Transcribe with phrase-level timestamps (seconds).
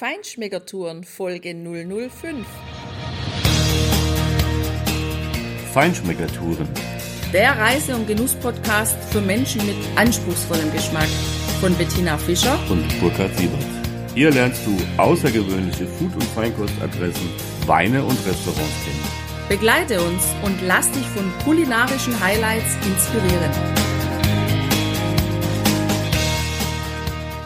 [0.00, 2.46] Feinschmeckertouren Folge 005.
[5.74, 6.66] Feinschmeckertouren.
[7.34, 11.10] Der Reise- und Genuss-Podcast für Menschen mit anspruchsvollem Geschmack
[11.60, 13.62] von Bettina Fischer und Burkhard Siebert.
[14.14, 17.28] Hier lernst du außergewöhnliche Food- und Feinkostadressen,
[17.66, 19.04] Weine und Restaurants kennen.
[19.50, 23.50] Begleite uns und lass dich von kulinarischen Highlights inspirieren.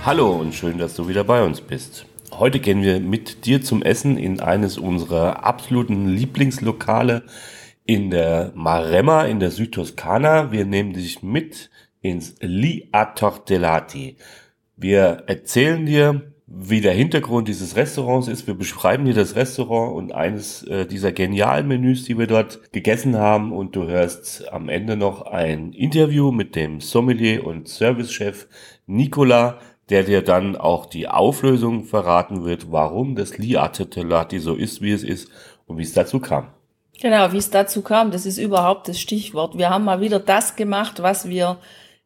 [0.04, 2.06] Hallo und schön, dass du wieder bei uns bist.
[2.40, 7.22] Heute gehen wir mit dir zum Essen in eines unserer absoluten Lieblingslokale
[7.84, 10.50] in der Maremma in der Südtoskana.
[10.50, 11.70] Wir nehmen dich mit
[12.00, 14.16] ins Li a Tortellati.
[14.76, 18.48] Wir erzählen dir, wie der Hintergrund dieses Restaurants ist.
[18.48, 23.16] Wir beschreiben dir das Restaurant und eines äh, dieser genialen Menüs, die wir dort gegessen
[23.16, 23.52] haben.
[23.52, 28.48] Und du hörst am Ende noch ein Interview mit dem Sommelier und Servicechef
[28.86, 33.86] Nicola, der dir dann auch die Auflösung verraten wird, warum das Liate
[34.40, 35.28] so ist, wie es ist
[35.66, 36.48] und wie es dazu kam.
[37.00, 39.58] Genau, wie es dazu kam, das ist überhaupt das Stichwort.
[39.58, 41.58] Wir haben mal wieder das gemacht, was wir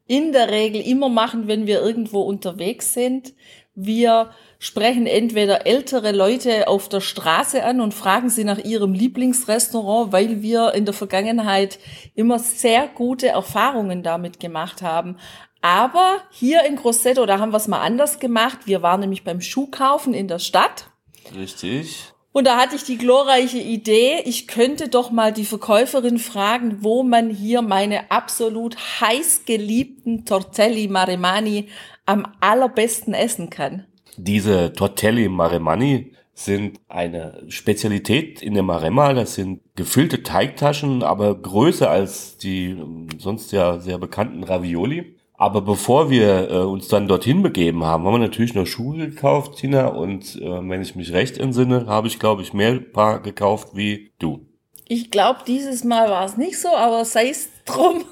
[0.07, 3.35] in der Regel immer machen, wenn wir irgendwo unterwegs sind.
[3.75, 10.11] Wir sprechen entweder ältere Leute auf der Straße an und fragen sie nach ihrem Lieblingsrestaurant,
[10.11, 11.79] weil wir in der Vergangenheit
[12.17, 15.19] immer sehr gute Erfahrungen damit gemacht haben.
[15.61, 18.61] Aber hier in Grosseto, da haben wir es mal anders gemacht.
[18.67, 20.91] Wir waren nämlich beim Schuhkaufen in der Stadt.
[21.35, 22.13] Richtig.
[22.33, 27.03] Und da hatte ich die glorreiche Idee, ich könnte doch mal die Verkäuferin fragen, wo
[27.03, 31.69] man hier meine absolut heiß geliebten Tortelli Maremani
[32.07, 33.87] am allerbesten essen kann.
[34.17, 39.13] Diese Tortelli Maremani sind eine Spezialität in der Maremma.
[39.15, 42.77] Das sind gefüllte Teigtaschen, aber größer als die
[43.19, 45.18] sonst ja sehr bekannten Ravioli.
[45.41, 49.59] Aber bevor wir äh, uns dann dorthin begeben haben, haben wir natürlich noch Schuhe gekauft,
[49.59, 49.87] Tina.
[49.87, 54.11] Und äh, wenn ich mich recht entsinne, habe ich, glaube ich, mehr Paar gekauft wie
[54.19, 54.45] du.
[54.89, 58.05] Ich glaube, dieses Mal war es nicht so, aber sei es drum.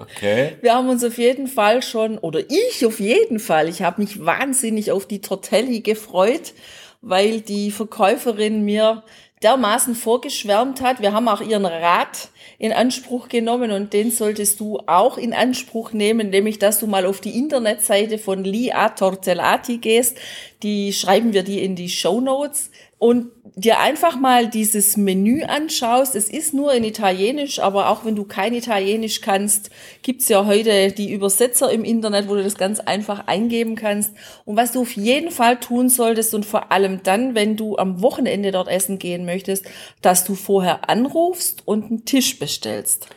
[0.00, 0.56] Okay.
[0.60, 4.24] Wir haben uns auf jeden Fall schon, oder ich auf jeden Fall, ich habe mich
[4.24, 6.52] wahnsinnig auf die Tortelli gefreut,
[7.00, 9.04] weil die Verkäuferin mir
[9.42, 11.00] dermaßen vorgeschwärmt hat.
[11.00, 15.92] Wir haben auch ihren Rat in Anspruch genommen und den solltest du auch in Anspruch
[15.92, 20.18] nehmen, nämlich dass du mal auf die Internetseite von Lia Tortellati gehst.
[20.62, 26.14] Die schreiben wir dir in die Show Notes und dir einfach mal dieses Menü anschaust.
[26.14, 29.70] Es ist nur in Italienisch, aber auch wenn du kein Italienisch kannst,
[30.02, 34.14] gibt's ja heute die Übersetzer im Internet, wo du das ganz einfach eingeben kannst.
[34.44, 38.00] Und was du auf jeden Fall tun solltest und vor allem dann, wenn du am
[38.00, 39.66] Wochenende dort essen gehen möchtest,
[40.00, 43.08] dass du vorher anrufst und einen Tisch bestellst.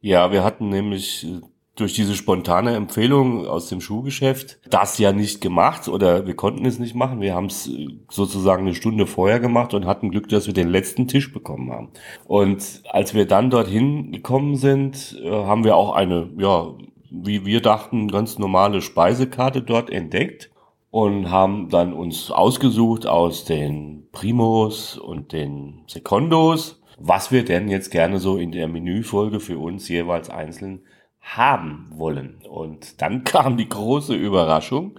[0.00, 1.26] Ja, wir hatten nämlich
[1.76, 6.78] durch diese spontane Empfehlung aus dem Schuhgeschäft das ja nicht gemacht oder wir konnten es
[6.78, 7.20] nicht machen.
[7.20, 10.68] Wir haben es äh, sozusagen eine Stunde vorher gemacht und hatten Glück, dass wir den
[10.68, 11.88] letzten Tisch bekommen haben.
[12.24, 16.74] Und als wir dann dorthin gekommen sind, äh, haben wir auch eine, ja,
[17.10, 20.50] wie wir dachten, ganz normale Speisekarte dort entdeckt
[20.90, 27.90] und haben dann uns ausgesucht aus den Primos und den Secondos, was wir denn jetzt
[27.90, 30.82] gerne so in der Menüfolge für uns jeweils einzeln
[31.24, 32.42] haben wollen.
[32.48, 34.98] Und dann kam die große Überraschung.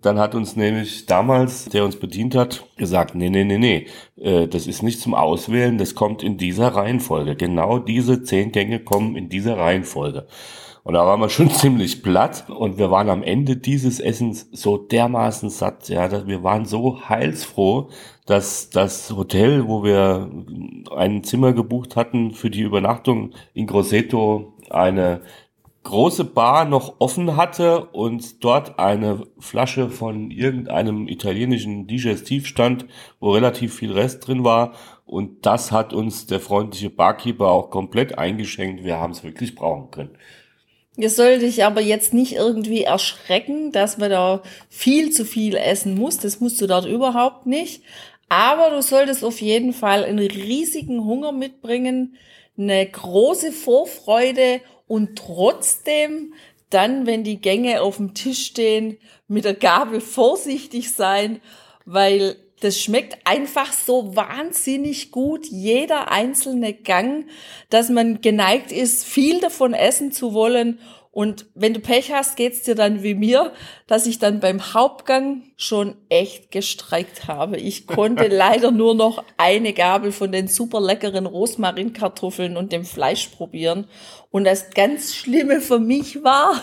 [0.00, 3.86] Dann hat uns nämlich damals, der uns bedient hat, gesagt, nee, nee, nee, nee,
[4.16, 7.36] äh, das ist nicht zum Auswählen, das kommt in dieser Reihenfolge.
[7.36, 10.26] Genau diese zehn Gänge kommen in dieser Reihenfolge.
[10.84, 14.76] Und da waren wir schon ziemlich platt und wir waren am Ende dieses Essens so
[14.76, 17.90] dermaßen satt, ja, wir waren so heilsfroh,
[18.26, 20.30] dass das Hotel, wo wir
[20.96, 25.22] ein Zimmer gebucht hatten für die Übernachtung in Grosseto, eine
[25.84, 32.86] große Bar noch offen hatte und dort eine Flasche von irgendeinem italienischen Digestiv stand,
[33.20, 34.74] wo relativ viel Rest drin war.
[35.04, 38.84] Und das hat uns der freundliche Barkeeper auch komplett eingeschenkt.
[38.84, 40.16] Wir haben es wirklich brauchen können.
[40.96, 45.94] Es soll dich aber jetzt nicht irgendwie erschrecken, dass man da viel zu viel essen
[45.94, 46.18] muss.
[46.18, 47.82] Das musst du dort überhaupt nicht.
[48.28, 52.16] Aber du solltest auf jeden Fall einen riesigen Hunger mitbringen,
[52.56, 54.60] eine große Vorfreude
[54.92, 56.34] und trotzdem
[56.68, 61.40] dann, wenn die Gänge auf dem Tisch stehen, mit der Gabel vorsichtig sein,
[61.86, 67.24] weil das schmeckt einfach so wahnsinnig gut, jeder einzelne Gang,
[67.70, 70.78] dass man geneigt ist, viel davon essen zu wollen
[71.14, 73.52] und wenn du Pech hast, geht's dir dann wie mir,
[73.86, 77.58] dass ich dann beim Hauptgang schon echt gestreikt habe.
[77.58, 83.26] Ich konnte leider nur noch eine Gabel von den super leckeren Rosmarinkartoffeln und dem Fleisch
[83.26, 83.88] probieren.
[84.30, 86.62] Und das ganz Schlimme für mich war,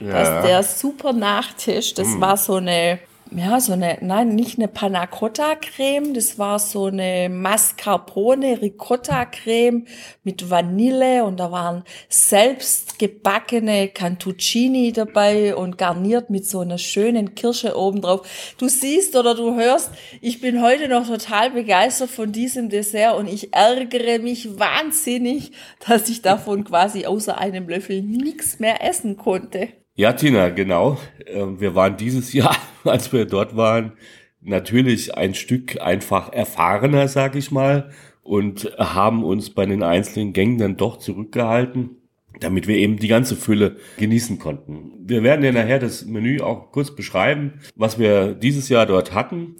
[0.00, 0.10] ja.
[0.10, 2.20] dass der super Nachtisch, das mm.
[2.20, 2.98] war so eine
[3.36, 9.26] ja, so eine, nein, nicht eine Panna Cotta Creme, das war so eine Mascarpone Ricotta
[9.26, 9.86] Creme
[10.24, 17.34] mit Vanille und da waren selbst gebackene Cantuccini dabei und garniert mit so einer schönen
[17.34, 18.54] Kirsche obendrauf.
[18.56, 19.90] Du siehst oder du hörst,
[20.20, 25.52] ich bin heute noch total begeistert von diesem Dessert und ich ärgere mich wahnsinnig,
[25.86, 29.68] dass ich davon quasi außer einem Löffel nichts mehr essen konnte.
[29.98, 30.96] Ja, Tina, genau.
[31.26, 33.94] Ähm, wir waren dieses Jahr, als wir dort waren,
[34.40, 37.90] natürlich ein Stück einfach erfahrener, sag ich mal,
[38.22, 41.96] und haben uns bei den einzelnen Gängen dann doch zurückgehalten,
[42.38, 44.92] damit wir eben die ganze Fülle genießen konnten.
[45.00, 49.56] Wir werden ja nachher das Menü auch kurz beschreiben, was wir dieses Jahr dort hatten.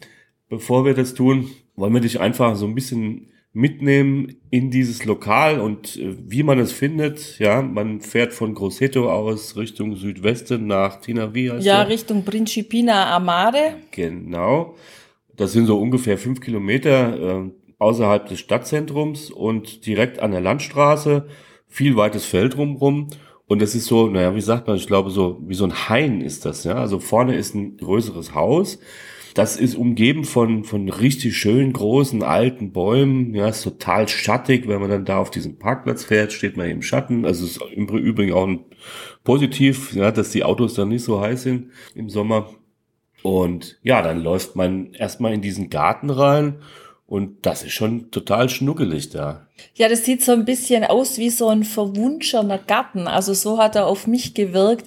[0.49, 5.61] Bevor wir das tun, wollen wir dich einfach so ein bisschen mitnehmen in dieses Lokal
[5.61, 7.39] und äh, wie man es findet.
[7.39, 11.47] Ja, man fährt von Grosseto aus Richtung Südwesten nach Tinavi.
[11.47, 11.89] Ja, der?
[11.89, 13.77] Richtung Principina Amare.
[13.91, 14.77] Genau.
[15.37, 21.27] Das sind so ungefähr fünf Kilometer äh, außerhalb des Stadtzentrums und direkt an der Landstraße.
[21.69, 23.09] Viel weites Feld rumrum.
[23.47, 26.21] Und es ist so, naja, wie sagt man, ich glaube so, wie so ein Hain
[26.21, 26.75] ist das, ja.
[26.75, 28.79] Also vorne ist ein größeres Haus
[29.39, 33.37] das ist umgeben von, von richtig schön großen alten Bäumen.
[33.37, 34.67] Ja, ist total schattig.
[34.67, 37.25] Wenn man dann da auf diesem Parkplatz fährt, steht man im Schatten.
[37.25, 38.65] Also ist im Übrigen auch ein
[39.23, 42.51] positiv, ja, dass die Autos dann nicht so heiß sind im Sommer.
[43.23, 46.57] Und ja, dann läuft man erstmal in diesen Garten rein
[47.07, 49.47] und das ist schon total schnuckelig da.
[49.75, 53.07] Ja, das sieht so ein bisschen aus wie so ein verwunschener Garten.
[53.07, 54.87] Also so hat er auf mich gewirkt.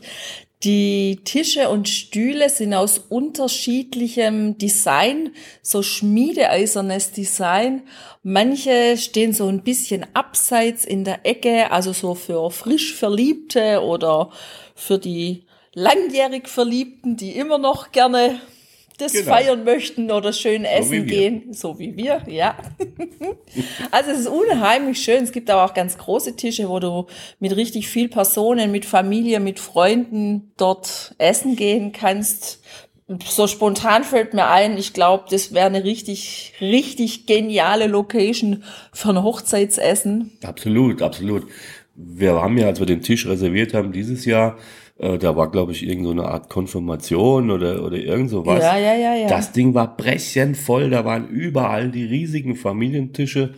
[0.63, 5.31] Die Tische und Stühle sind aus unterschiedlichem Design,
[5.63, 7.81] so schmiedeeisernes Design.
[8.21, 14.29] Manche stehen so ein bisschen abseits in der Ecke, also so für frisch Verliebte oder
[14.75, 18.39] für die langjährig Verliebten, die immer noch gerne
[19.01, 19.33] das genau.
[19.33, 22.55] feiern möchten oder schön essen so gehen, so wie wir, ja.
[23.91, 25.23] also es ist unheimlich schön.
[25.23, 27.07] Es gibt aber auch ganz große Tische, wo du
[27.39, 32.61] mit richtig viel Personen, mit Familie, mit Freunden dort essen gehen kannst.
[33.27, 38.63] So spontan fällt mir ein, ich glaube, das wäre eine richtig, richtig geniale Location
[38.93, 40.31] für ein Hochzeitsessen.
[40.43, 41.47] Absolut, absolut.
[41.95, 44.57] Wir haben ja, als wir den Tisch reserviert haben, dieses Jahr
[45.01, 48.61] äh, da war, glaube ich, irgend so eine Art Konfirmation oder, oder irgend sowas.
[48.61, 49.27] Ja, ja, ja, ja.
[49.27, 53.55] Das Ding war brechend da waren überall die riesigen Familientische.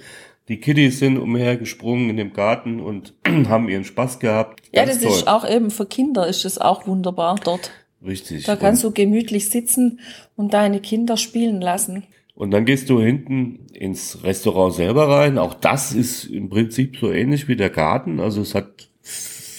[0.47, 3.13] Die Kiddies sind umhergesprungen in dem Garten und
[3.49, 4.71] haben ihren Spaß gehabt.
[4.71, 5.11] Ganz ja, das toll.
[5.11, 7.71] ist auch eben für Kinder ist das auch wunderbar dort.
[8.05, 8.45] Richtig.
[8.45, 9.99] Da kannst und du gemütlich sitzen
[10.37, 12.03] und deine Kinder spielen lassen.
[12.35, 15.37] Und dann gehst du hinten ins Restaurant selber rein.
[15.37, 18.19] Auch das ist im Prinzip so ähnlich wie der Garten.
[18.19, 18.89] Also es hat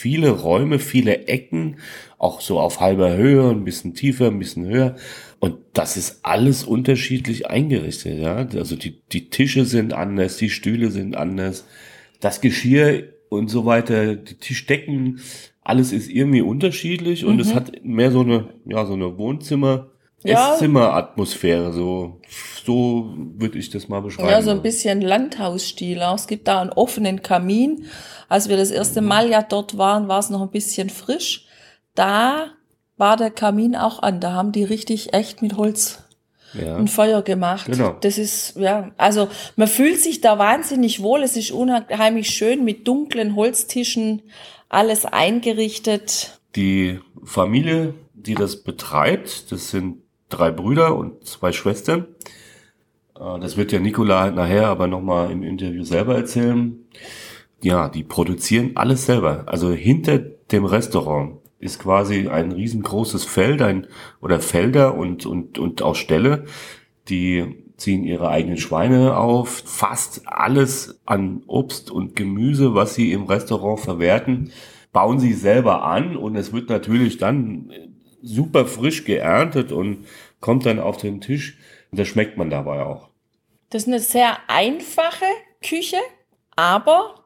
[0.05, 1.79] viele Räume, viele Ecken,
[2.19, 4.97] auch so auf halber Höhe, ein bisschen tiefer, ein bisschen höher.
[5.41, 8.47] Und das ist alles unterschiedlich eingerichtet, ja.
[8.55, 11.67] Also die, die Tische sind anders, die Stühle sind anders,
[12.21, 15.21] das Geschirr und so weiter, die Tischdecken,
[15.62, 17.41] alles ist irgendwie unterschiedlich und mhm.
[17.41, 19.91] es hat mehr so eine, ja, so eine Wohnzimmer,
[20.25, 20.55] ja.
[20.55, 22.21] Esszimmeratmosphäre, so,
[22.65, 24.29] so würde ich das mal beschreiben.
[24.29, 26.00] Ja, so ein bisschen Landhausstil.
[26.15, 27.87] Es gibt da einen offenen Kamin
[28.29, 31.47] als wir das erste Mal ja dort waren, war es noch ein bisschen frisch.
[31.94, 32.49] Da
[32.97, 34.21] war der Kamin auch an.
[34.21, 36.03] Da haben die richtig echt mit Holz
[36.53, 36.77] ja.
[36.77, 37.67] ein Feuer gemacht.
[37.67, 37.97] Genau.
[38.00, 41.22] Das ist, ja, also man fühlt sich da wahnsinnig wohl.
[41.22, 44.22] Es ist unheimlich schön mit dunklen Holztischen,
[44.69, 46.41] alles eingerichtet.
[46.56, 50.03] Die Familie, die das betreibt, das sind
[50.36, 52.06] drei Brüder und zwei Schwestern.
[53.19, 56.84] Äh, das wird ja Nicola nachher aber nochmal im Interview selber erzählen
[57.64, 59.44] ja, die produzieren alles selber.
[59.46, 63.86] Also hinter dem Restaurant ist quasi ein riesengroßes Feld, ein
[64.20, 66.44] oder Felder und und und auch Ställe,
[67.08, 73.24] die ziehen ihre eigenen Schweine auf, fast alles an Obst und Gemüse, was sie im
[73.24, 74.53] Restaurant verwerten,
[74.93, 77.72] bauen sie selber an und es wird natürlich dann
[78.24, 80.06] super frisch geerntet und
[80.40, 81.58] kommt dann auf den Tisch.
[81.90, 83.08] Und das schmeckt man dabei auch.
[83.70, 85.24] Das ist eine sehr einfache
[85.62, 85.98] Küche,
[86.56, 87.24] aber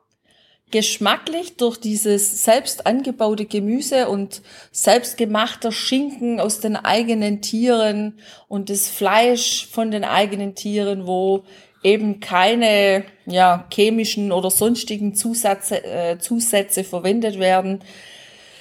[0.70, 8.88] geschmacklich durch dieses selbst angebaute Gemüse und selbstgemachter Schinken aus den eigenen Tieren und das
[8.88, 11.44] Fleisch von den eigenen Tieren, wo
[11.82, 17.80] eben keine ja, chemischen oder sonstigen Zusätze, äh, Zusätze verwendet werden,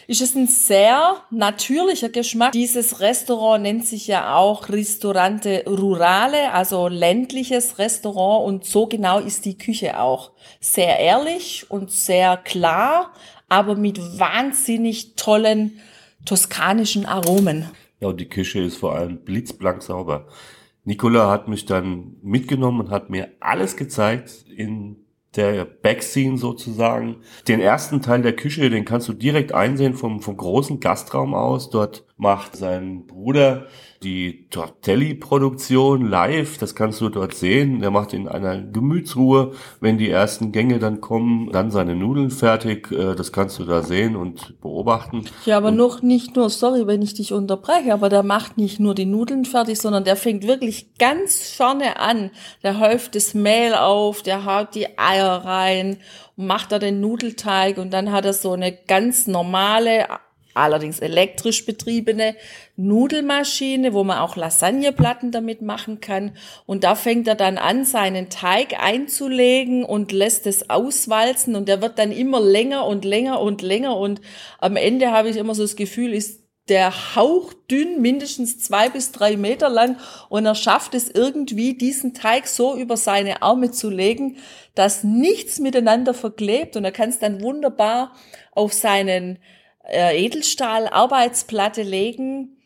[0.07, 2.53] ist es ein sehr natürlicher Geschmack.
[2.53, 9.43] Dieses Restaurant nennt sich ja auch Ristorante Rurale, also ländliches Restaurant und so genau ist
[9.43, 10.31] die Küche auch.
[10.61, 13.13] Sehr ehrlich und sehr klar,
[13.49, 15.79] aber mit wahnsinnig tollen
[16.25, 17.69] toskanischen Aromen.
[17.99, 20.27] Ja, und die Küche ist vor allem blitzblank sauber.
[20.85, 25.06] Nicola hat mich dann mitgenommen und hat mir alles gezeigt in
[25.37, 27.17] der Backscene sozusagen.
[27.47, 31.69] Den ersten Teil der Küche, den kannst du direkt einsehen vom, vom großen Gastraum aus.
[31.69, 33.67] Dort macht sein Bruder
[34.07, 37.81] die Tortelli-Produktion live, das kannst du dort sehen.
[37.81, 42.89] Der macht in einer Gemütsruhe, wenn die ersten Gänge dann kommen, dann seine Nudeln fertig.
[42.91, 45.25] Äh, das kannst du da sehen und beobachten.
[45.45, 48.79] Ja, aber und noch nicht nur, sorry, wenn ich dich unterbreche, aber der macht nicht
[48.79, 52.31] nur die Nudeln fertig, sondern der fängt wirklich ganz vorne an.
[52.63, 55.97] Der häuft das Mehl auf, der haut die Eier rein
[56.39, 60.05] macht er den Nudelteig und dann hat er so eine ganz normale
[60.57, 62.35] allerdings elektrisch betriebene
[62.75, 66.31] Nudelmaschine, wo man auch Lasagneplatten damit machen kann.
[66.65, 71.55] Und da fängt er dann an, seinen Teig einzulegen und lässt es auswalzen.
[71.55, 73.97] Und der wird dann immer länger und länger und länger.
[73.97, 74.21] Und
[74.59, 79.37] am Ende habe ich immer so das Gefühl, ist der hauchdünn, mindestens zwei bis drei
[79.37, 79.97] Meter lang.
[80.29, 84.37] Und er schafft es irgendwie, diesen Teig so über seine Arme zu legen,
[84.75, 86.75] dass nichts miteinander verklebt.
[86.75, 88.13] Und er kann es dann wunderbar
[88.51, 89.39] auf seinen
[89.87, 92.57] äh, Edelstahl-Arbeitsplatte legen,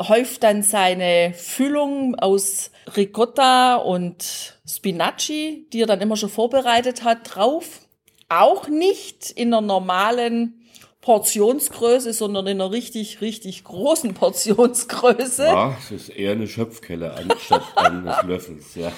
[0.00, 7.34] häuft dann seine Füllung aus Ricotta und Spinaci, die er dann immer schon vorbereitet hat,
[7.34, 7.80] drauf.
[8.28, 10.58] Auch nicht in einer normalen
[11.00, 15.44] Portionsgröße, sondern in einer richtig, richtig großen Portionsgröße.
[15.44, 18.92] Ja, es ist eher eine Schöpfkelle anstatt eines Löffels, ja.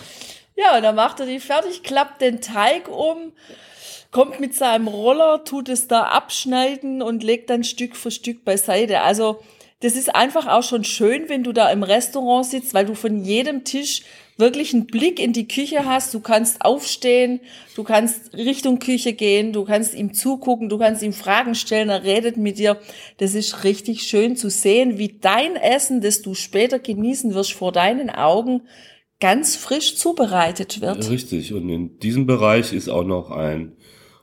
[0.57, 3.33] Ja, und dann macht er die fertig, klappt den Teig um,
[4.11, 9.01] kommt mit seinem Roller, tut es da abschneiden und legt dann Stück für Stück beiseite.
[9.03, 9.41] Also
[9.81, 13.25] das ist einfach auch schon schön, wenn du da im Restaurant sitzt, weil du von
[13.25, 14.03] jedem Tisch
[14.37, 16.13] wirklich einen Blick in die Küche hast.
[16.13, 17.41] Du kannst aufstehen,
[17.77, 22.05] du kannst Richtung Küche gehen, du kannst ihm zugucken, du kannst ihm Fragen stellen, er
[22.05, 22.79] redet mit dir.
[23.19, 27.73] Das ist richtig schön zu sehen, wie dein Essen, das du später genießen wirst, vor
[27.73, 28.63] deinen Augen
[29.21, 31.09] ganz frisch zubereitet wird.
[31.09, 31.53] Richtig.
[31.55, 33.77] Und in diesem Bereich ist auch noch ein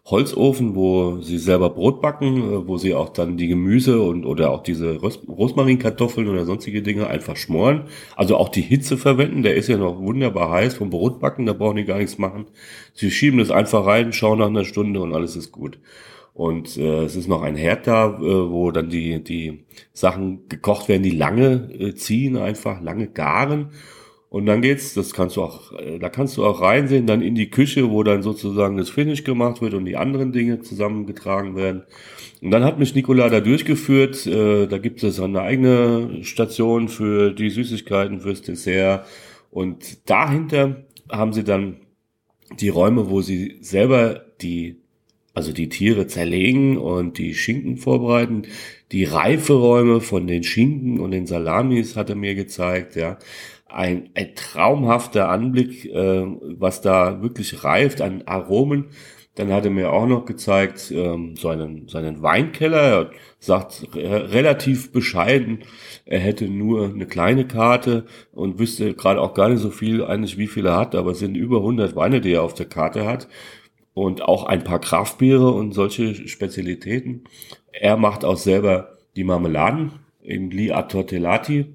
[0.09, 4.51] Holzofen, wo sie selber Brot backen, äh, wo sie auch dann die Gemüse und oder
[4.51, 7.83] auch diese Rosmarinkartoffeln oder sonstige Dinge einfach schmoren.
[8.15, 9.43] Also auch die Hitze verwenden.
[9.43, 12.45] Der ist ja noch wunderbar heiß vom Brotbacken, da brauchen die gar nichts machen.
[12.93, 15.79] Sie schieben das einfach rein, schauen nach einer Stunde und alles ist gut.
[16.33, 20.87] Und äh, es ist noch ein Herd da, äh, wo dann die, die Sachen gekocht
[20.87, 23.71] werden, die lange äh, ziehen, einfach lange garen.
[24.29, 27.35] Und dann geht's, das kannst du auch, äh, da kannst du auch reinsehen, dann in
[27.35, 31.83] die Küche, wo dann sozusagen das Finish gemacht wird und die anderen Dinge zusammengetragen werden.
[32.41, 34.27] Und dann hat mich Nicola da durchgeführt.
[34.27, 39.05] Äh, da gibt es eine eigene Station für die Süßigkeiten, fürs Dessert.
[39.49, 41.77] Und dahinter haben sie dann
[42.59, 44.81] die Räume, wo sie selber die,
[45.33, 48.43] also die Tiere zerlegen und die Schinken vorbereiten.
[48.91, 53.17] Die Reiferäume von den Schinken und den Salamis hat er mir gezeigt, ja
[53.69, 56.25] ein, ein traumhafter Anblick, äh,
[56.57, 58.85] was da wirklich reift an Aromen.
[59.35, 62.81] Dann hat er mir auch noch gezeigt, ähm, so einen, seinen Weinkeller.
[62.81, 65.59] Er sagt re relativ bescheiden,
[66.05, 70.39] er hätte nur eine kleine Karte und wüsste gerade auch gar nicht so viel eigentlich,
[70.39, 73.05] wie viel er hat, aber es sind über 100 Weine, die er auf der Karte
[73.05, 73.27] hat.
[73.93, 77.23] Und auch ein paar Kraftbiere und solche Spezialitäten.
[77.71, 81.73] Er macht auch selber die Marmeladen im Gli a Tortellati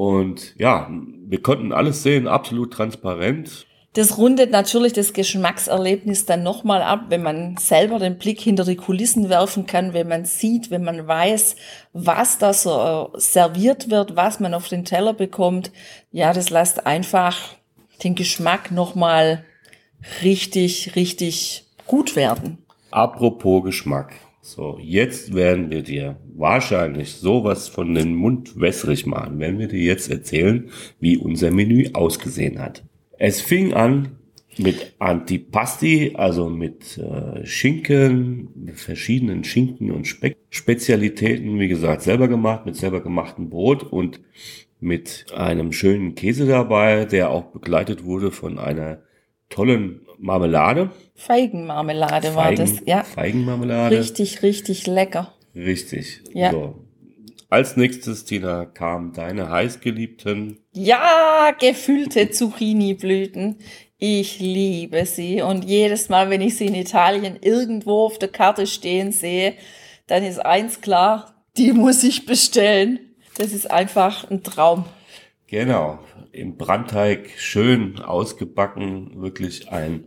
[0.00, 0.88] und ja,
[1.26, 3.66] wir konnten alles sehen, absolut transparent.
[3.92, 8.76] Das rundet natürlich das Geschmackserlebnis dann nochmal ab, wenn man selber den Blick hinter die
[8.76, 11.54] Kulissen werfen kann, wenn man sieht, wenn man weiß,
[11.92, 15.70] was da so äh, serviert wird, was man auf den Teller bekommt.
[16.12, 17.36] Ja, das lässt einfach
[18.02, 19.44] den Geschmack nochmal
[20.22, 22.56] richtig, richtig gut werden.
[22.90, 24.14] Apropos Geschmack.
[24.42, 29.82] So, jetzt werden wir dir wahrscheinlich sowas von den Mund wässrig machen, wenn wir dir
[29.82, 32.82] jetzt erzählen, wie unser Menü ausgesehen hat.
[33.18, 34.16] Es fing an
[34.56, 42.26] mit Antipasti, also mit äh, Schinken, mit verschiedenen Schinken und Speck Spezialitäten, wie gesagt, selber
[42.26, 44.20] gemacht, mit selber gemachtem Brot und
[44.80, 49.02] mit einem schönen Käse dabei, der auch begleitet wurde von einer
[49.48, 50.90] tollen Marmelade.
[51.14, 53.04] Feigenmarmelade Feigen, war das, ja.
[53.04, 53.98] Feigenmarmelade.
[53.98, 55.32] Richtig, richtig lecker.
[55.54, 56.20] Richtig.
[56.32, 56.52] Ja.
[56.52, 56.74] So.
[57.48, 60.58] Als nächstes, Tina, kamen deine heißgeliebten.
[60.72, 63.56] Ja, gefüllte Zucchini-Blüten.
[63.98, 65.42] Ich liebe sie.
[65.42, 69.54] Und jedes Mal, wenn ich sie in Italien irgendwo auf der Karte stehen sehe,
[70.06, 73.00] dann ist eins klar, die muss ich bestellen.
[73.36, 74.84] Das ist einfach ein Traum.
[75.48, 75.98] Genau.
[76.32, 79.20] Im Brandteig schön ausgebacken.
[79.20, 80.04] Wirklich ein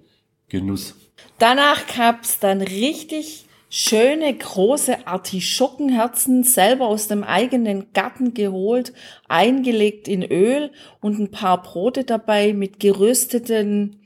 [0.53, 0.93] Genuss.
[1.39, 8.93] Danach gab's dann richtig schöne große Artischockenherzen selber aus dem eigenen Garten geholt,
[9.27, 14.05] eingelegt in Öl und ein paar Brote dabei mit gerösteten,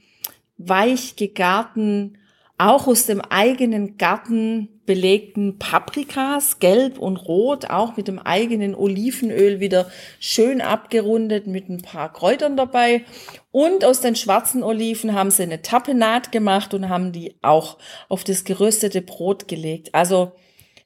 [0.58, 2.18] weich gegarten,
[2.58, 9.60] auch aus dem eigenen Garten belegten Paprikas, gelb und rot, auch mit dem eigenen Olivenöl
[9.60, 13.03] wieder schön abgerundet mit ein paar Kräutern dabei.
[13.51, 17.77] Und aus den schwarzen Oliven haben sie eine Tapenat gemacht und haben die auch
[18.10, 19.94] auf das geröstete Brot gelegt.
[19.94, 20.32] Also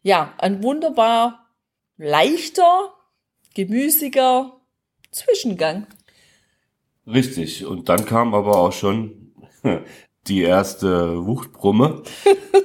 [0.02, 1.48] ja, ein wunderbar
[1.96, 2.94] leichter,
[3.54, 4.60] gemüsiger
[5.12, 5.88] Zwischengang.
[7.06, 7.66] Richtig.
[7.66, 9.34] Und dann kam aber auch schon
[10.28, 12.04] die erste Wuchtbrumme.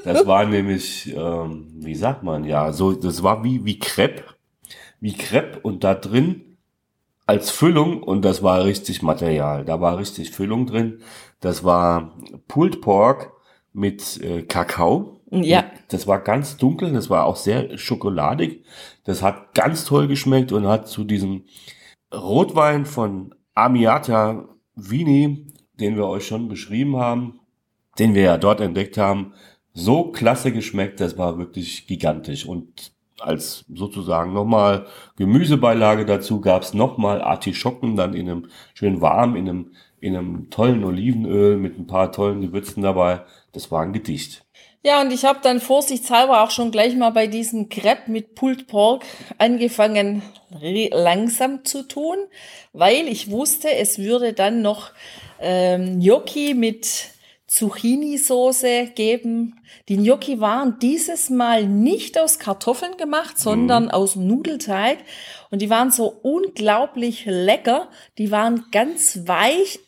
[0.05, 4.25] Das war nämlich, ähm, wie sagt man, ja, so, das war wie, wie Crepe,
[5.01, 6.59] wie Crepe und da drin
[7.27, 9.65] als Füllung und das war richtig Material.
[9.65, 11.01] Da war richtig Füllung drin.
[11.41, 13.33] Das war Pulled Pork
[13.73, 15.21] mit äh, Kakao.
[15.31, 15.65] Ja.
[15.89, 18.65] Das war ganz dunkel, das war auch sehr schokoladig.
[19.05, 21.45] Das hat ganz toll geschmeckt und hat zu diesem
[22.15, 27.41] Rotwein von Amiata Vini, den wir euch schon beschrieben haben,
[27.99, 29.33] den wir ja dort entdeckt haben,
[29.73, 32.47] so klasse geschmeckt, das war wirklich gigantisch.
[32.47, 34.87] Und als sozusagen nochmal
[35.17, 40.51] Gemüsebeilage dazu gab es nochmal Artischocken, dann in einem schön warm, in einem, in einem
[40.51, 43.23] tollen Olivenöl mit ein paar tollen Gewürzen dabei.
[43.53, 44.45] Das war ein Gedicht.
[44.83, 48.69] Ja, und ich habe dann vorsichtshalber auch schon gleich mal bei diesem Crepe mit Pulled
[48.69, 49.05] Pork
[49.37, 50.23] angefangen,
[50.93, 52.17] langsam zu tun,
[52.73, 54.93] weil ich wusste, es würde dann noch
[55.41, 57.16] ähm, Gnocchi mit
[57.49, 59.61] Zucchini-Soße geben.
[59.89, 63.91] Die Gnocchi waren dieses Mal nicht aus Kartoffeln gemacht, sondern mhm.
[63.91, 64.99] aus Nudelteig.
[65.51, 67.89] Und die waren so unglaublich lecker.
[68.19, 69.79] Die waren ganz weich.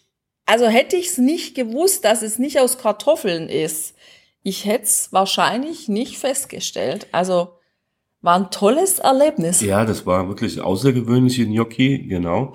[0.46, 3.94] Also hätte ich es nicht gewusst, dass es nicht aus Kartoffeln ist.
[4.42, 7.08] Ich hätte es wahrscheinlich nicht festgestellt.
[7.10, 7.58] Also
[8.20, 9.60] war ein tolles Erlebnis.
[9.60, 12.54] Ja, das war wirklich außergewöhnliche Gnocchi, genau.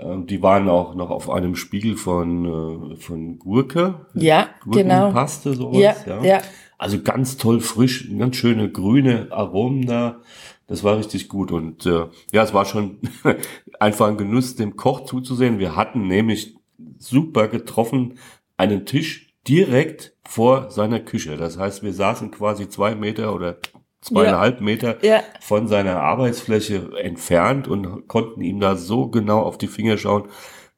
[0.00, 4.06] Ähm, die waren auch noch auf einem Spiegel von, äh, von Gurke.
[4.14, 4.98] Ja, genau.
[4.98, 5.78] Gurkenpaste, sowas.
[5.78, 6.24] Ja, ja.
[6.24, 6.42] ja.
[6.78, 10.20] Also ganz toll frisch, ganz schöne grüne Aromen da.
[10.66, 11.52] Das war richtig gut.
[11.52, 12.98] Und äh, ja, es war schon
[13.80, 15.58] einfach ein Genuss, dem Koch zuzusehen.
[15.58, 16.56] Wir hatten nämlich
[16.98, 18.18] super getroffen
[18.56, 21.36] einen Tisch direkt vor seiner Küche.
[21.36, 23.58] Das heißt, wir saßen quasi zwei Meter oder
[24.00, 24.64] zweieinhalb ja.
[24.64, 25.22] Meter ja.
[25.40, 30.28] von seiner Arbeitsfläche entfernt und konnten ihm da so genau auf die Finger schauen.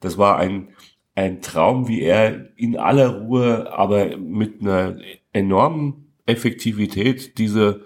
[0.01, 0.69] Das war ein,
[1.15, 4.97] ein Traum, wie er in aller Ruhe, aber mit einer
[5.33, 7.85] enormen Effektivität diese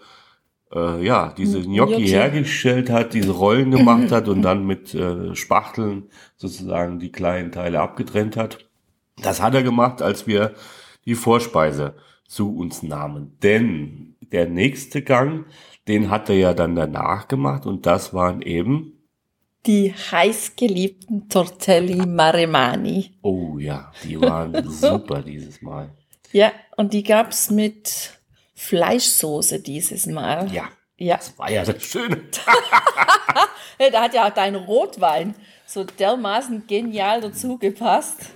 [0.75, 5.35] äh, ja, diese Gnocchi, Gnocchi hergestellt hat, diese Rollen gemacht hat und dann mit äh,
[5.35, 8.59] Spachteln sozusagen die kleinen Teile abgetrennt hat.
[9.23, 10.55] Das hat er gemacht, als wir
[11.05, 11.95] die Vorspeise
[12.29, 13.37] zu uns nahmen.
[13.43, 15.47] Denn der nächste Gang,
[15.89, 18.93] den hat er ja dann danach gemacht und das waren eben
[19.67, 23.19] die heißgeliebten Tortelli Maremani.
[23.23, 25.91] Oh ja, die waren super dieses Mal.
[26.33, 28.13] Ja, und die gab's mit
[28.55, 30.53] Fleischsoße dieses Mal.
[30.53, 30.69] Ja.
[30.99, 31.17] Ja.
[31.17, 32.23] Das war ja das Schöne.
[33.93, 35.35] da hat ja auch dein Rotwein
[35.67, 38.31] so dermaßen genial dazu gepasst.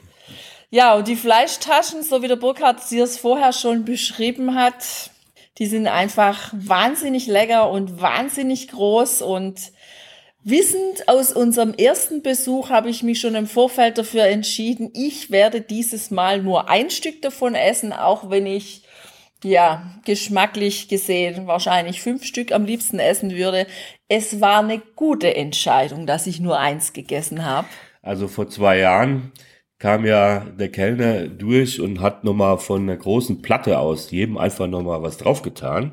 [0.71, 5.11] Ja, und die Fleischtaschen, so wie der Burkhard sie es vorher schon beschrieben hat,
[5.59, 9.73] die sind einfach wahnsinnig lecker und wahnsinnig groß und
[10.43, 15.61] Wissend aus unserem ersten Besuch habe ich mich schon im Vorfeld dafür entschieden, ich werde
[15.61, 18.83] dieses Mal nur ein Stück davon essen, auch wenn ich
[19.45, 23.67] ja, geschmacklich gesehen wahrscheinlich fünf Stück am liebsten essen würde.
[24.09, 27.69] Es war eine gute Entscheidung, dass ich nur eins gegessen habe.
[28.03, 29.33] Also vor zwei Jahren
[29.81, 34.69] kam ja der Kellner durch und hat nochmal von einer großen Platte aus jedem einfach
[34.69, 35.93] nochmal was draufgetan.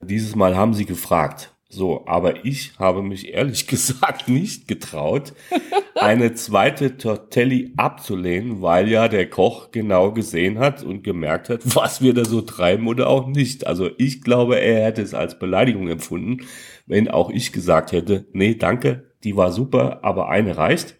[0.00, 1.54] Dieses Mal haben sie gefragt.
[1.70, 5.34] So, aber ich habe mich ehrlich gesagt nicht getraut,
[5.94, 12.00] eine zweite Tortelli abzulehnen, weil ja der Koch genau gesehen hat und gemerkt hat, was
[12.00, 13.66] wir da so treiben oder auch nicht.
[13.66, 16.46] Also ich glaube, er hätte es als Beleidigung empfunden,
[16.86, 20.96] wenn auch ich gesagt hätte, nee, danke, die war super, aber eine reicht.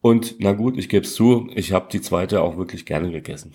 [0.00, 3.52] Und na gut, ich gebe es zu, ich habe die zweite auch wirklich gerne gegessen.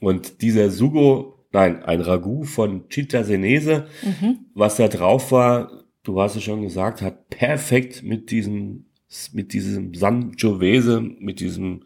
[0.00, 4.46] Und dieser Sugo, nein, ein Ragout von Citta Senese, mhm.
[4.54, 8.86] was da drauf war, du hast es schon gesagt, hat perfekt mit diesem,
[9.32, 11.84] mit diesem Sangiovese, mit diesem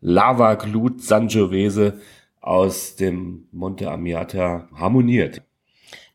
[0.00, 2.00] Lava-Glut Sangiovese
[2.40, 5.42] aus dem Monte Amiata harmoniert.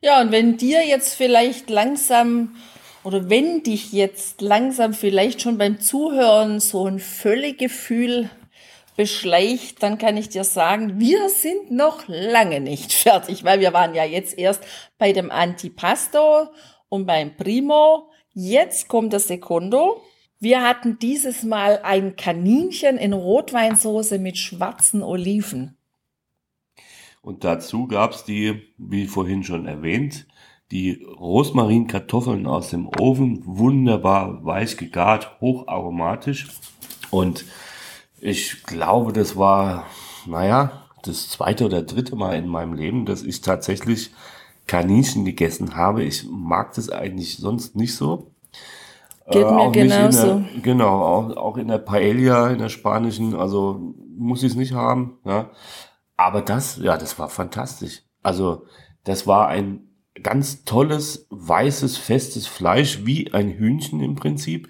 [0.01, 2.55] Ja, und wenn dir jetzt vielleicht langsam
[3.03, 8.29] oder wenn dich jetzt langsam vielleicht schon beim Zuhören so ein Völlegefühl
[8.95, 13.95] beschleicht, dann kann ich dir sagen, wir sind noch lange nicht fertig, weil wir waren
[13.95, 14.63] ja jetzt erst
[14.97, 16.47] bei dem Antipasto
[16.89, 18.09] und beim Primo.
[18.33, 20.01] Jetzt kommt das Secondo.
[20.39, 25.77] Wir hatten dieses Mal ein Kaninchen in Rotweinsoße mit schwarzen Oliven.
[27.21, 30.27] Und dazu gab's die, wie vorhin schon erwähnt,
[30.73, 36.47] die Rosmarinkartoffeln aus dem Ofen, wunderbar weich gegart, hocharomatisch.
[37.11, 37.45] Und
[38.19, 39.85] ich glaube, das war,
[40.25, 44.09] naja, das zweite oder dritte Mal in meinem Leben, dass ich tatsächlich
[44.65, 46.03] Kaninchen gegessen habe.
[46.03, 48.31] Ich mag das eigentlich sonst nicht so.
[49.29, 50.43] Geht mir genauso.
[50.63, 55.19] genau, auch, auch in der Paella, in der spanischen, also muss ich es nicht haben.
[55.23, 55.51] Ja.
[56.17, 58.01] Aber das, ja, das war fantastisch.
[58.23, 58.65] Also
[59.03, 64.67] das war ein ganz tolles, weißes, festes Fleisch, wie ein Hühnchen im Prinzip.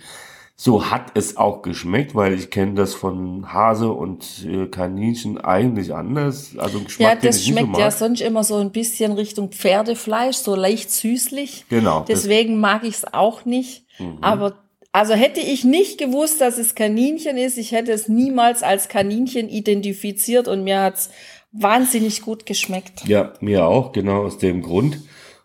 [0.55, 5.93] So hat es auch geschmeckt, weil ich kenne das von Hase und äh, Kaninchen eigentlich
[5.93, 6.55] anders.
[6.57, 10.55] Also Geschmack, ja, das schmeckt so ja sonst immer so ein bisschen Richtung Pferdefleisch, so
[10.55, 11.65] leicht süßlich.
[11.69, 12.05] Genau.
[12.07, 13.85] Deswegen mag ich es auch nicht.
[13.99, 14.19] Mhm.
[14.21, 18.89] Aber also hätte ich nicht gewusst, dass es Kaninchen ist, ich hätte es niemals als
[18.89, 21.09] Kaninchen identifiziert und mir hat's
[21.51, 23.05] wahnsinnig gut geschmeckt.
[23.07, 24.99] Ja, mir auch, genau aus dem Grund.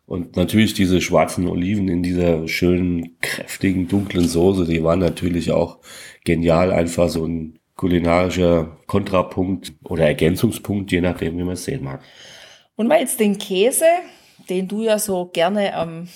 [0.09, 5.81] Und natürlich diese schwarzen Oliven in dieser schönen, kräftigen, dunklen Soße, die waren natürlich auch
[6.25, 6.73] genial.
[6.73, 12.01] Einfach so ein kulinarischer Kontrapunkt oder Ergänzungspunkt, je nachdem, wie man es sehen mag.
[12.75, 13.85] Und weil jetzt den Käse,
[14.49, 16.09] den du ja so gerne am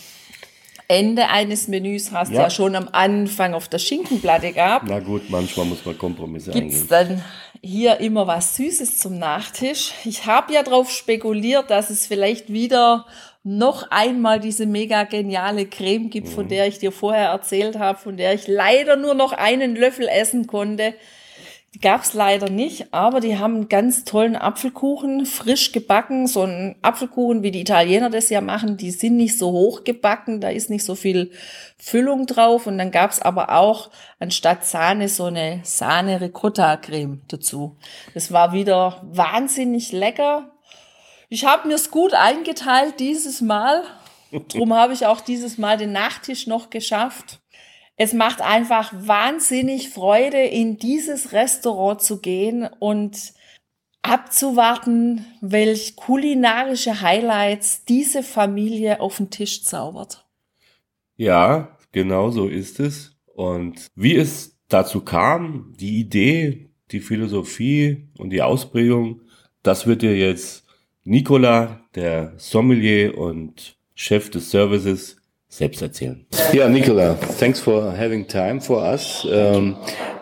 [0.89, 4.87] Ende eines Menüs hast, ja, ja schon am Anfang auf der Schinkenplatte gehabt.
[4.89, 7.21] Na gut, manchmal muss man Kompromisse Gibt's eingehen.
[7.21, 7.25] dann
[7.61, 9.93] hier immer was Süßes zum Nachtisch?
[10.07, 13.07] Ich habe ja darauf spekuliert, dass es vielleicht wieder
[13.45, 16.51] noch einmal diese mega geniale Creme gibt, von mhm.
[16.51, 20.47] der ich dir vorher erzählt habe, von der ich leider nur noch einen Löffel essen
[20.47, 20.95] konnte.
[21.75, 26.27] Die gab's leider nicht, aber die haben einen ganz tollen Apfelkuchen, frisch gebacken.
[26.27, 30.43] So ein Apfelkuchen, wie die Italiener das ja machen, die sind nicht so hoch gebacken,
[30.43, 31.31] da ist nicht so viel
[31.79, 32.67] Füllung drauf.
[32.67, 37.79] Und dann gab's aber auch anstatt Sahne so eine Sahne-Ricotta-Creme dazu.
[38.13, 40.52] Das war wieder wahnsinnig lecker.
[41.33, 43.85] Ich habe mir's gut eingeteilt dieses Mal.
[44.49, 47.41] Drum habe ich auch dieses Mal den Nachtisch noch geschafft.
[47.97, 53.33] Es macht einfach wahnsinnig Freude, in dieses Restaurant zu gehen und
[54.03, 60.27] abzuwarten, welch kulinarische Highlights diese Familie auf den Tisch zaubert.
[61.17, 63.17] Ja, genau so ist es.
[63.25, 69.23] Und wie es dazu kam, die Idee, die Philosophie und die Ausprägung,
[69.63, 70.62] das wird dir jetzt
[71.05, 75.17] Nicola, der Sommelier und Chef des Services,
[75.49, 76.25] selbst erzählen.
[76.53, 79.25] Yeah, Nicola, thanks for having time for us.
[79.25, 79.77] Um,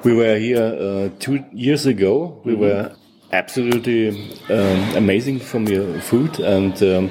[0.05, 2.41] we were here uh, two years ago.
[2.45, 2.93] We were
[3.31, 4.09] absolutely
[4.49, 7.11] um, amazing from your food and um,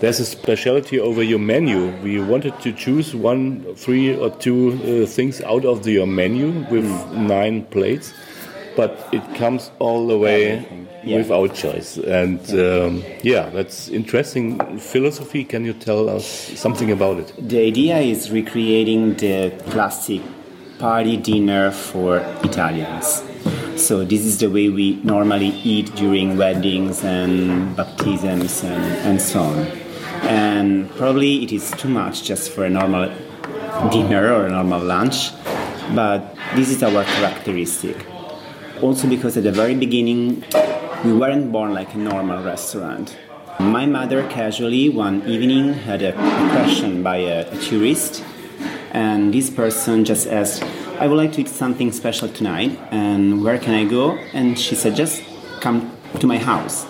[0.00, 1.92] there's a specialty over your menu.
[2.02, 6.66] We wanted to choose one, three or two uh, things out of the, your menu
[6.70, 8.12] with nine plates,
[8.76, 11.18] but it comes all the way yeah.
[11.18, 11.96] without choice.
[11.96, 15.44] And um, yeah, that's interesting philosophy.
[15.44, 16.26] Can you tell us
[16.58, 17.32] something about it?
[17.38, 20.22] The idea is recreating the classic
[20.78, 23.22] party dinner for Italians.
[23.76, 29.40] So this is the way we normally eat during weddings and baptisms and, and so
[29.40, 29.66] on.
[30.24, 33.10] And probably it is too much just for a normal
[33.90, 35.32] dinner or a normal lunch,
[35.94, 38.06] but this is our characteristic.
[38.82, 40.44] Also because at the very beginning
[41.04, 43.16] we weren't born like a normal restaurant.
[43.58, 48.24] My mother casually one evening had a question by a, a tourist,
[48.92, 50.62] and this person just asked,
[51.00, 54.12] I would like to eat something special tonight, and where can I go?
[54.32, 55.24] And she said, just
[55.60, 56.86] come to my house.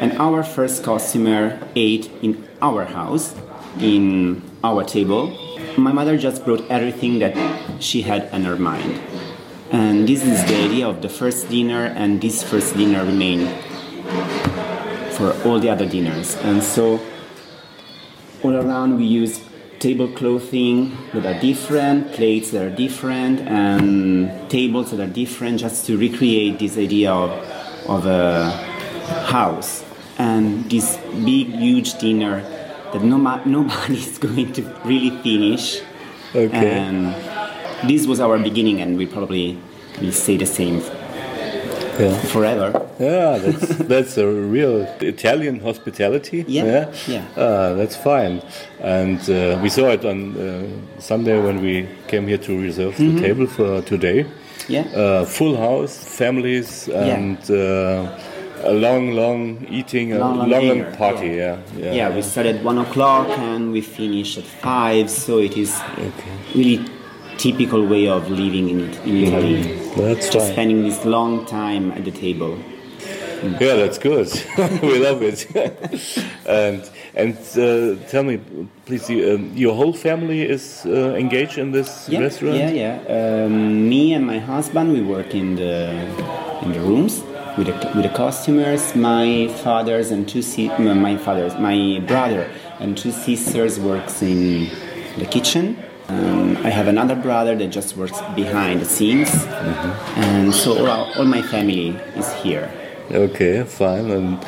[0.00, 3.36] And our first customer ate in our house,
[3.78, 5.36] in our table.
[5.76, 7.36] My mother just brought everything that
[7.82, 8.98] she had in her mind.
[9.72, 13.46] And this is the idea of the first dinner, and this first dinner remain
[15.12, 16.36] for all the other dinners.
[16.36, 17.00] And so
[18.42, 19.40] all around we use
[19.78, 25.86] table clothing that are different, plates that are different, and tables that are different, just
[25.86, 27.30] to recreate this idea of,
[27.88, 28.50] of a
[29.26, 29.84] house.
[30.18, 32.42] And this big, huge dinner
[32.92, 35.80] that no, nobody is going to really finish.
[36.34, 36.70] Okay.
[36.70, 37.14] And
[37.86, 39.58] this was our beginning, and we probably
[40.00, 40.82] will say the same
[42.00, 42.18] yeah.
[42.32, 42.86] forever.
[42.98, 46.44] Yeah, that's that's a real Italian hospitality.
[46.48, 47.42] Yeah, yeah, yeah.
[47.42, 48.42] Uh, that's fine.
[48.80, 53.06] And uh, we saw it on uh, Sunday when we came here to reserve mm
[53.06, 53.20] -hmm.
[53.20, 53.26] the mm-hmm.
[53.26, 54.26] table for today.
[54.68, 54.86] Yeah.
[54.94, 58.06] Uh, full house, families, and uh,
[58.64, 61.26] a long, long eating, Long, a long long, dinner, party.
[61.26, 61.36] yeah.
[61.36, 61.94] Yeah, yeah.
[61.94, 65.80] Yeah, we start at one o'clock and we finish at five, so it is
[66.54, 66.80] really
[67.40, 69.62] typical way of living in, in Italy.
[69.96, 70.52] That's Just fine.
[70.52, 72.58] spending this long time at the table.
[73.42, 74.28] Yeah, that's good.
[74.82, 75.46] we love it.
[76.46, 76.82] and
[77.14, 78.38] and uh, tell me,
[78.84, 82.56] please, you, um, your whole family is uh, engaged in this Yeah, restaurant?
[82.58, 83.44] yeah, yeah.
[83.44, 85.90] Um, me and my husband, we work in the
[86.62, 87.22] in the rooms
[87.56, 88.94] with the, with the customers.
[88.94, 92.44] My fathers and two si- my fathers, my brother
[92.78, 94.68] and two sisters works in
[95.18, 95.76] the kitchen.
[96.10, 99.30] Um, I have another brother that just works behind the scenes,
[100.16, 102.68] and so all, all my family is here.
[103.12, 104.10] Okay, fine.
[104.10, 104.44] And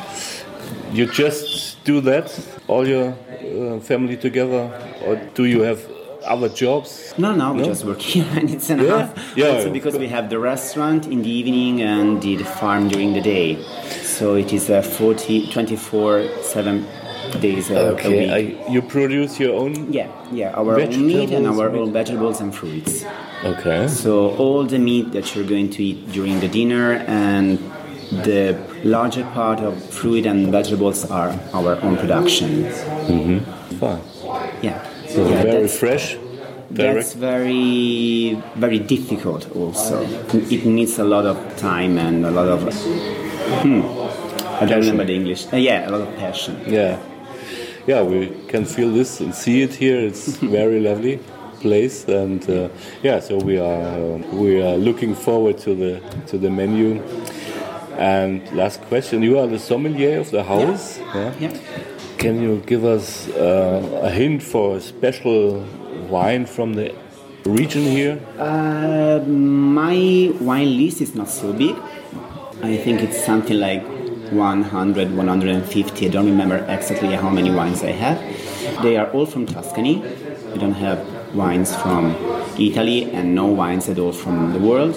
[0.91, 2.27] you just do that,
[2.67, 4.69] all your uh, family together,
[5.05, 5.79] or do you have
[6.25, 7.13] other jobs?
[7.17, 7.65] No, no, we No?
[7.65, 9.13] just work here and it's enough.
[9.35, 9.55] Yeah, yeah.
[9.55, 13.19] Also because we have the restaurant in the evening and the, the farm during the
[13.21, 13.61] day.
[14.03, 16.87] So it is a 40, 24, 7
[17.39, 18.65] days Okay, week.
[18.67, 19.91] I, you produce your own.
[19.91, 23.05] yeah, yeah, our own meat and our own vegetables and fruits.
[23.43, 23.87] Okay.
[23.87, 27.59] So all the meat that you're going to eat during the dinner and
[28.23, 32.65] the larger part of fruit and vegetables are our own production.
[33.07, 33.39] Mm -hmm.
[33.79, 34.01] Fine.
[34.61, 34.77] Yeah.
[35.07, 36.17] So yeah, very fresh.
[36.71, 40.01] That's very, very difficult also.
[40.49, 42.61] It needs a lot of time and a lot of.
[43.61, 43.81] Hmm,
[44.61, 45.45] I don't remember the English.
[45.53, 46.57] Uh, yeah, a lot of passion.
[46.67, 46.97] Yeah.
[47.85, 49.99] Yeah, we can feel this and see it here.
[49.99, 51.19] It's very lovely
[51.59, 52.69] place, and uh,
[53.01, 57.01] yeah, so we are uh, we are looking forward to the to the menu.
[57.97, 60.99] And last question: You are the sommelier of the house.
[60.99, 61.33] Yeah.
[61.39, 61.57] Yeah.
[62.17, 65.65] Can you give us uh, a hint for a special
[66.09, 66.95] wine from the
[67.45, 68.17] region here?
[68.39, 71.75] Uh, my wine list is not so big.
[72.63, 73.83] I think it's something like
[74.33, 76.05] 100, 150.
[76.05, 78.19] I don't remember exactly how many wines I have.
[78.81, 79.99] They are all from Tuscany.
[80.51, 80.99] We don't have
[81.33, 82.15] wines from
[82.59, 84.93] Italy and no wines at all from the world.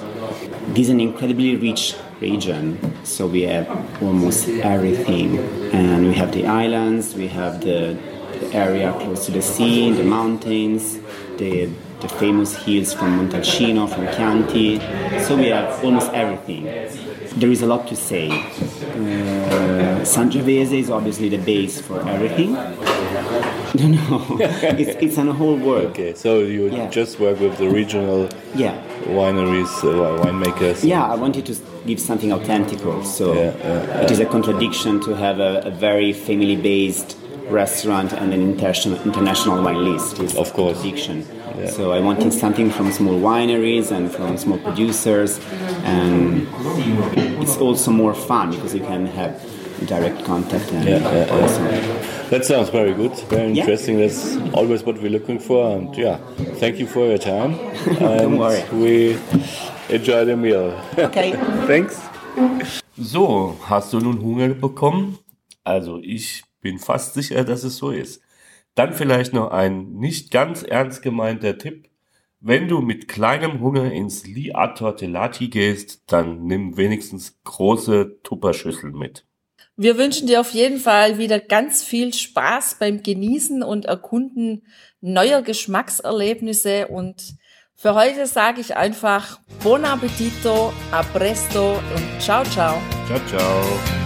[0.69, 3.69] This is an incredibly rich region, so we have
[4.03, 5.39] almost everything.
[5.73, 7.97] And we have the islands, we have the,
[8.41, 10.99] the area close to the sea, the mountains,
[11.39, 11.71] the,
[12.01, 14.79] the famous hills from Montalcino, from Chianti.
[15.23, 16.67] So we have almost everything.
[17.37, 18.29] There is a lot to say.
[18.31, 22.57] Uh, Sangiovese is obviously the base for everything.
[23.77, 25.87] No, no, it's, it's on a whole world.
[25.91, 26.89] Okay, so you Yeah.
[26.89, 28.75] just work with the regional Yeah.
[29.05, 30.83] wineries, uh, winemakers.
[30.83, 31.55] Yeah, I wanted to
[31.87, 33.35] give something authentic also.
[33.35, 37.19] Yeah, yeah, It is a contradiction to have a, a very family based
[37.51, 40.21] restaurant and an international, international wine list.
[40.21, 40.79] It's Of course.
[40.79, 40.83] a
[41.71, 45.41] So I wanted something from small wineries and from small producers,
[45.85, 46.47] and
[47.43, 49.41] it's also more fun because you can have
[49.87, 50.71] direct contact.
[50.73, 52.29] And Yeah, yeah, yeah.
[52.31, 53.99] That sounds very good, very interesting.
[53.99, 55.77] That's always what we're looking for.
[55.77, 56.19] And yeah,
[56.59, 57.55] thank you for your time.
[58.01, 58.63] and worry.
[58.73, 59.19] We
[59.89, 60.79] enjoy the meal.
[60.99, 61.33] Okay.
[61.67, 62.01] Thanks.
[63.01, 65.19] So, hast du nun Hunger bekommen?
[65.65, 68.21] Also, ich bin fast sicher, dass es so ist.
[68.77, 71.89] Dann vielleicht noch ein nicht ganz ernst gemeinter Tipp.
[72.41, 78.93] Wenn du mit kleinem Hunger ins Li a Tortellati gehst, dann nimm wenigstens große Tupperschüsseln
[78.93, 79.25] mit.
[79.79, 84.67] Wir wünschen dir auf jeden Fall wieder ganz viel Spaß beim Genießen und Erkunden
[85.01, 86.89] neuer Geschmackserlebnisse.
[86.89, 87.37] Und
[87.75, 92.79] für heute sage ich einfach Buon appetito, a presto und ciao, ciao.
[93.07, 94.06] Ciao, ciao.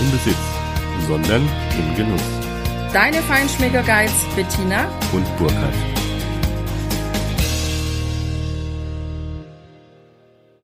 [0.00, 0.36] im Besitz,
[1.06, 1.42] sondern
[1.78, 2.22] im Genuss.
[2.92, 5.99] deine Feinschmecker Guides Bettina Und Burkhard.